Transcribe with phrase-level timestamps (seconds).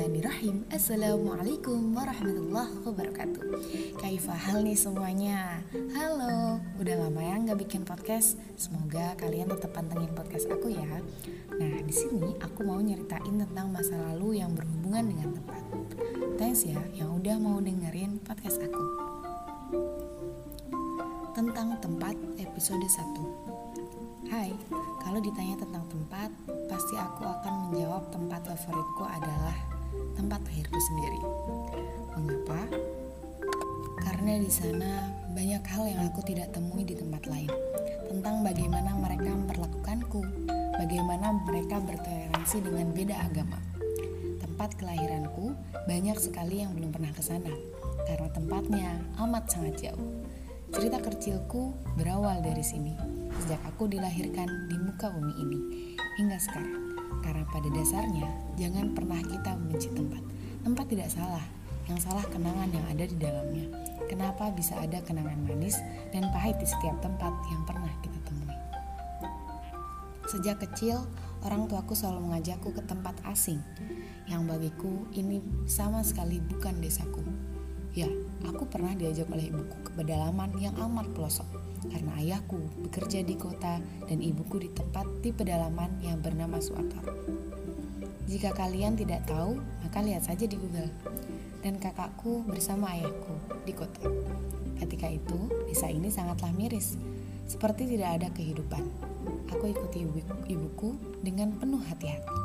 [0.00, 0.64] Bismillahirrahmanirrahim.
[0.72, 3.44] Assalamualaikum warahmatullahi wabarakatuh.
[4.00, 5.60] Kaifa hal nih semuanya?
[5.92, 8.40] Halo Udah lama ya nggak bikin podcast.
[8.56, 11.04] Semoga kalian tetap pantengin podcast aku ya.
[11.52, 15.62] Nah di sini aku mau nyeritain tentang masa lalu yang berhubungan dengan tempat.
[16.40, 18.84] Thanks ya yang udah mau dengerin podcast aku.
[21.36, 24.48] Tentang tempat episode 1 Hai,
[25.04, 26.32] kalau ditanya tentang tempat,
[26.72, 29.69] pasti aku akan menjawab tempat favoritku adalah
[30.80, 31.20] sendiri.
[32.16, 32.60] Mengapa?
[34.00, 37.52] Karena di sana banyak hal yang aku tidak temui di tempat lain.
[38.08, 40.20] Tentang bagaimana mereka memperlakukanku,
[40.80, 43.60] bagaimana mereka bertoleransi dengan beda agama.
[44.40, 45.54] Tempat kelahiranku
[45.86, 47.52] banyak sekali yang belum pernah ke sana
[48.08, 48.88] karena tempatnya
[49.22, 50.10] amat sangat jauh.
[50.70, 52.94] Cerita kecilku berawal dari sini
[53.40, 55.58] sejak aku dilahirkan di muka bumi ini
[56.20, 56.92] hingga sekarang.
[57.20, 60.22] Karena pada dasarnya, jangan pernah kita membenci tempat.
[60.60, 61.44] Tempat tidak salah,
[61.88, 63.66] yang salah kenangan yang ada di dalamnya.
[64.12, 65.80] Kenapa bisa ada kenangan manis
[66.12, 68.52] dan pahit di setiap tempat yang pernah kita temui?
[70.28, 71.00] Sejak kecil,
[71.40, 73.64] orang tuaku selalu mengajakku ke tempat asing,
[74.28, 77.24] yang bagiku ini sama sekali bukan desaku.
[77.96, 78.06] Ya,
[78.46, 81.48] aku pernah diajak oleh ibuku ke pedalaman yang amat pelosok
[81.88, 87.02] karena ayahku bekerja di kota dan ibuku di tempat di pedalaman yang bernama Suatar.
[88.30, 90.86] Jika kalian tidak tahu, maka lihat saja di Google.
[91.66, 93.34] Dan kakakku bersama ayahku
[93.66, 94.06] di kota.
[94.78, 96.94] Ketika itu, desa ini sangatlah miris,
[97.50, 98.86] seperti tidak ada kehidupan.
[99.50, 100.06] Aku ikuti
[100.46, 100.94] ibuku
[101.26, 102.38] dengan penuh hati-hati.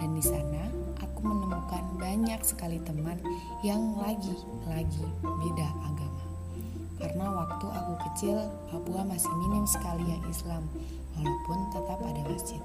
[0.00, 0.64] Dan di sana,
[1.04, 3.20] aku menemukan banyak sekali teman
[3.60, 6.08] yang lagi-lagi beda agama
[6.98, 10.66] karena waktu aku kecil Papua masih minim sekali yang Islam
[11.14, 12.62] walaupun tetap ada masjid.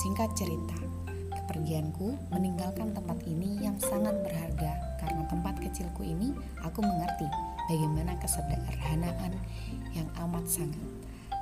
[0.00, 0.76] Singkat cerita,
[1.50, 4.70] kepergianku meninggalkan tempat ini yang sangat berharga
[5.02, 6.30] karena tempat kecilku ini
[6.62, 7.26] aku mengerti
[7.66, 9.34] bagaimana kesederhanaan
[9.90, 10.78] yang amat sangat.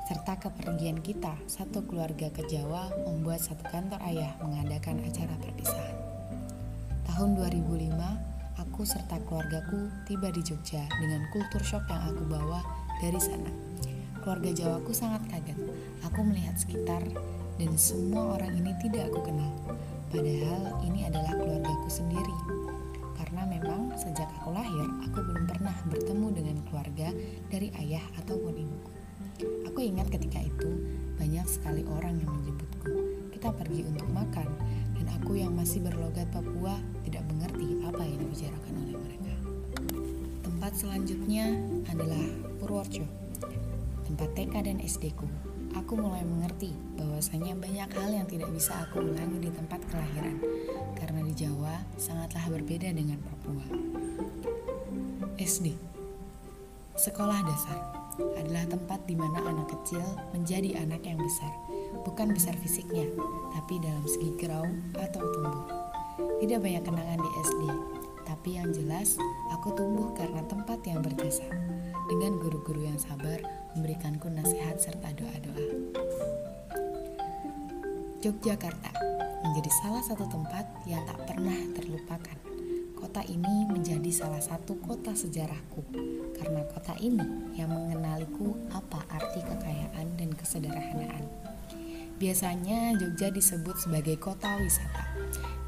[0.09, 6.01] Serta kepergian kita, satu keluarga ke Jawa membuat satu kantor ayah mengadakan acara perpisahan.
[7.05, 12.65] Tahun 2005, aku serta keluargaku tiba di Jogja dengan kultur shock yang aku bawa
[13.05, 13.53] dari sana.
[14.25, 15.61] Keluarga Jawaku sangat kaget.
[16.09, 17.05] Aku melihat sekitar
[17.61, 19.53] dan semua orang ini tidak aku kenal.
[20.09, 22.37] Padahal ini adalah keluargaku sendiri.
[23.13, 27.13] Karena memang sejak aku lahir, aku belum pernah bertemu dengan keluarga
[27.53, 28.93] dari ayah ataupun ibuku.
[29.69, 30.71] Aku ingat ketika itu
[31.21, 32.89] banyak sekali orang yang menjemputku.
[33.37, 34.49] Kita pergi untuk makan
[34.97, 39.35] dan aku yang masih berlogat Papua tidak mengerti apa yang dibicarakan oleh mereka.
[40.41, 41.53] Tempat selanjutnya
[41.93, 42.25] adalah
[42.65, 43.05] Purworejo,
[44.09, 45.29] tempat TK dan SD ku.
[45.77, 50.41] Aku mulai mengerti bahwasanya banyak hal yang tidak bisa aku ulangi di tempat kelahiran,
[50.97, 53.67] karena di Jawa sangatlah berbeda dengan Papua.
[55.37, 55.77] SD
[56.99, 57.79] Sekolah dasar
[58.19, 60.03] adalah tempat di mana anak kecil
[60.35, 61.53] menjadi anak yang besar,
[62.03, 63.07] bukan besar fisiknya,
[63.55, 64.67] tapi dalam segi grau
[64.99, 65.67] atau tumbuh.
[66.43, 67.63] Tidak banyak kenangan di SD,
[68.29, 69.17] tapi yang jelas
[69.49, 71.49] aku tumbuh karena tempat yang berjasa.
[72.13, 73.41] Dengan guru-guru yang sabar
[73.73, 75.65] memberikanku nasihat serta doa-doa.
[78.21, 78.93] Yogyakarta
[79.49, 82.37] menjadi salah satu tempat yang tak pernah terlupakan.
[82.99, 85.81] Kota ini menjadi salah satu kota sejarahku
[86.37, 91.25] karena kota ini yang mengenaliku apa arti kekayaan dan kesederhanaan.
[92.19, 95.07] Biasanya Jogja disebut sebagai kota wisata.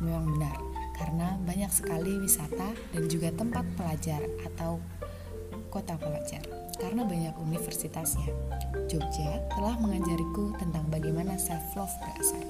[0.03, 0.59] Memang benar,
[1.01, 4.77] karena banyak sekali wisata dan juga tempat pelajar atau
[5.73, 6.45] kota pelajar.
[6.77, 8.29] Karena banyak universitasnya,
[8.89, 12.45] Jogja telah mengajariku tentang bagaimana self-love berasal.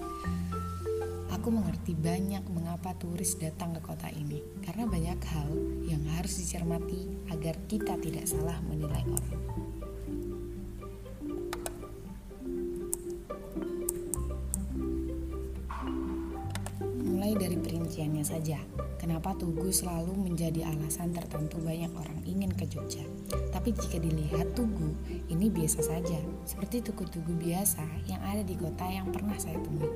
[1.30, 5.50] Aku mengerti banyak mengapa turis datang ke kota ini, karena banyak hal
[5.86, 9.39] yang harus dicermati agar kita tidak salah menilai orang.
[18.24, 18.56] Saja.
[18.96, 23.04] Kenapa Tugu selalu menjadi alasan tertentu banyak orang ingin ke Jogja.
[23.52, 24.96] Tapi jika dilihat Tugu,
[25.28, 29.88] ini biasa saja, seperti tugu-tugu biasa yang ada di kota yang pernah saya temui.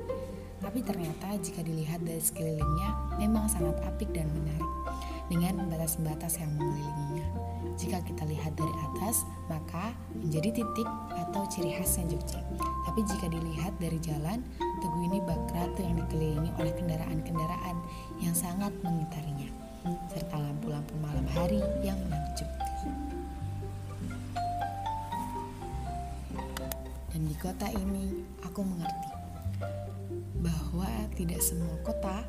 [0.61, 4.71] Tapi ternyata jika dilihat dari sekelilingnya, memang sangat apik dan menarik,
[5.29, 7.27] dengan batas-batas yang mengelilinginya.
[7.77, 12.41] Jika kita lihat dari atas, maka menjadi titik atau ciri khasnya Jogja.
[12.89, 14.41] Tapi jika dilihat dari jalan,
[14.85, 17.73] Tugu ini bak ratu yang dikelilingi oleh kendaraan-kendaraan
[18.21, 19.49] yang sangat mengitarinya,
[20.13, 22.93] serta lampu-lampu malam hari yang menakjubkan.
[27.09, 29.09] Dan di kota ini, aku mengerti
[30.45, 30.85] bahwa
[31.17, 32.21] tidak semua kota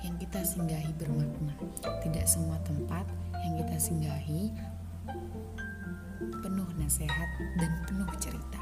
[0.00, 1.52] yang kita singgahi bermakna.
[2.08, 3.04] Tidak semua tempat
[3.44, 4.48] yang kita singgahi
[6.40, 8.60] penuh nasihat dan penuh cerita.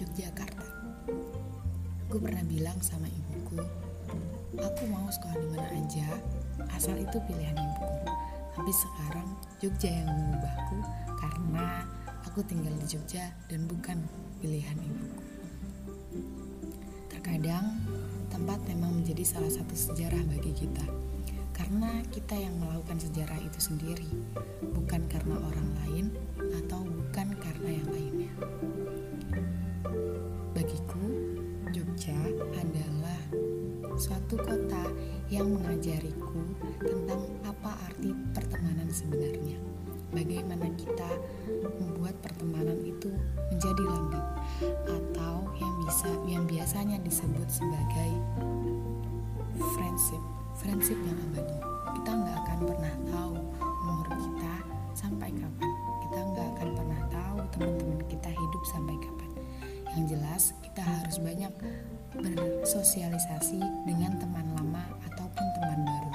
[0.00, 0.64] Yogyakarta.
[2.12, 3.56] Gue pernah bilang sama ibuku,
[4.60, 6.12] aku mau sekolah di mana aja,
[6.76, 8.04] asal itu pilihan ibuku.
[8.52, 9.28] Tapi sekarang
[9.64, 10.76] Jogja yang mengubahku
[11.16, 11.88] karena
[12.28, 14.04] aku tinggal di Jogja dan bukan
[14.44, 15.24] pilihan ibuku.
[17.08, 17.80] Terkadang
[18.28, 20.84] tempat memang menjadi salah satu sejarah bagi kita
[21.56, 24.12] karena kita yang melakukan sejarah itu sendiri,
[24.76, 26.06] bukan karena orang lain
[26.60, 28.32] atau bukan karena yang lainnya.
[30.52, 31.31] Bagiku,
[31.72, 32.12] Jogja
[32.60, 33.16] adalah
[33.96, 34.92] suatu kota
[35.32, 36.44] yang mengajariku
[36.84, 39.56] tentang apa arti pertemanan sebenarnya.
[40.12, 41.08] Bagaimana kita
[41.80, 43.08] membuat pertemanan itu
[43.48, 44.28] menjadi langgeng
[44.84, 48.20] atau yang bisa yang biasanya disebut sebagai
[49.72, 50.20] friendship,
[50.60, 51.56] friendship yang abadi.
[51.96, 53.36] Kita nggak akan pernah tahu
[53.88, 54.54] umur kita
[54.92, 55.72] sampai kapan.
[56.04, 59.31] Kita nggak akan pernah tahu teman-teman kita hidup sampai kapan.
[59.92, 61.52] Yang jelas kita harus banyak
[62.16, 66.12] bersosialisasi dengan teman lama ataupun teman baru.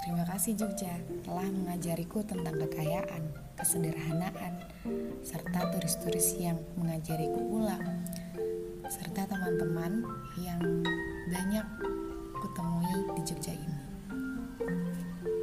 [0.00, 4.62] Terima kasih Jogja telah mengajariku tentang kekayaan, kesederhanaan,
[5.22, 7.78] serta turis-turis yang mengajariku pula,
[8.90, 10.02] serta teman-teman
[10.42, 10.60] yang
[11.30, 11.66] banyak
[12.42, 13.79] kutemui di Jogja ini.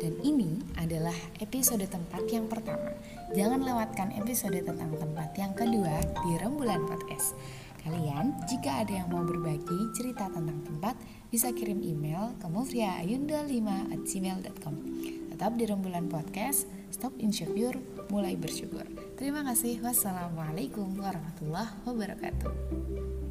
[0.07, 1.11] Dan ini adalah
[1.43, 2.95] episode tempat yang pertama.
[3.35, 7.35] Jangan lewatkan episode tentang tempat yang kedua di Rembulan Podcast.
[7.83, 10.95] Kalian, jika ada yang mau berbagi cerita tentang tempat,
[11.27, 14.75] bisa kirim email ke mufriaayunda5@gmail.com.
[15.35, 17.75] Tetap di Rembulan Podcast, stop insecure,
[18.07, 18.87] mulai bersyukur.
[19.19, 19.83] Terima kasih.
[19.83, 23.26] Wassalamualaikum warahmatullahi wabarakatuh.